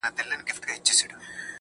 [0.05, 0.23] خټي
[0.87, 1.11] کوم~